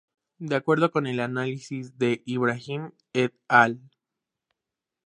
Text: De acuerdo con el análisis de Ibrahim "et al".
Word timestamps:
De 0.39 0.55
acuerdo 0.55 0.89
con 0.89 1.05
el 1.05 1.19
análisis 1.19 1.99
de 1.99 2.23
Ibrahim 2.25 2.89
"et 3.13 3.35
al". 3.47 3.79